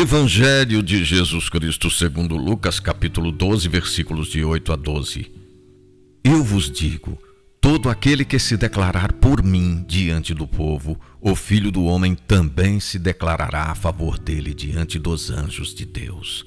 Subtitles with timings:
[0.00, 5.30] Evangelho de Jesus Cristo segundo Lucas capítulo 12, versículos de 8 a 12.
[6.24, 7.18] Eu vos digo,
[7.60, 12.80] todo aquele que se declarar por mim diante do povo, o Filho do homem também
[12.80, 16.46] se declarará a favor dele diante dos anjos de Deus.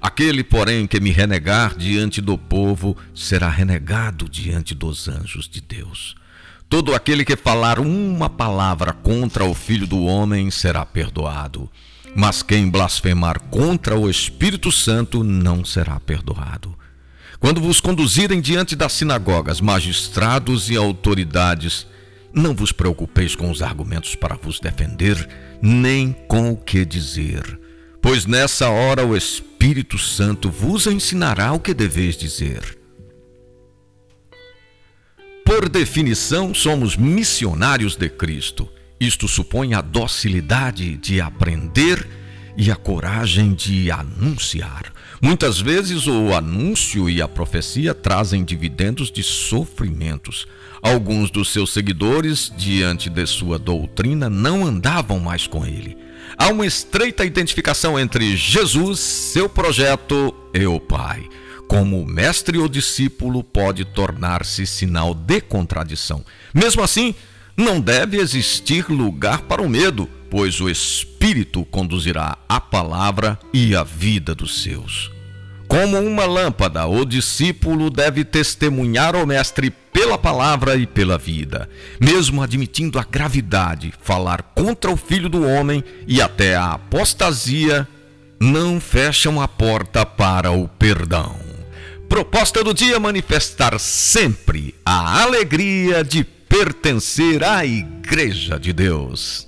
[0.00, 6.16] Aquele, porém, que me renegar diante do povo, será renegado diante dos anjos de Deus.
[6.68, 11.70] Todo aquele que falar uma palavra contra o Filho do homem será perdoado
[12.14, 16.76] mas quem blasfemar contra o Espírito Santo não será perdoado.
[17.40, 21.86] Quando vos conduzirem diante das sinagogas, magistrados e autoridades,
[22.32, 25.28] não vos preocupeis com os argumentos para vos defender,
[25.62, 27.58] nem com o que dizer,
[28.02, 32.78] pois nessa hora o Espírito Santo vos ensinará o que deveis dizer.
[35.44, 38.68] Por definição, somos missionários de Cristo.
[39.00, 42.06] Isto supõe a docilidade de aprender
[42.56, 44.92] e a coragem de anunciar.
[45.22, 50.46] Muitas vezes o anúncio e a profecia trazem dividendos de sofrimentos.
[50.82, 55.96] Alguns dos seus seguidores, diante de sua doutrina, não andavam mais com ele.
[56.36, 61.28] Há uma estreita identificação entre Jesus, seu projeto e o Pai.
[61.68, 66.24] Como mestre ou discípulo pode tornar-se sinal de contradição.
[66.54, 67.14] Mesmo assim,
[67.58, 73.82] não deve existir lugar para o medo, pois o Espírito conduzirá a palavra e a
[73.82, 75.10] vida dos seus.
[75.66, 81.68] Como uma lâmpada, o discípulo deve testemunhar ao Mestre pela palavra e pela vida,
[82.00, 87.88] mesmo admitindo a gravidade, falar contra o Filho do Homem e até a apostasia,
[88.38, 91.34] não fecham a porta para o perdão.
[92.08, 99.46] Proposta do dia: manifestar sempre a alegria de pertencer à Igreja de Deus.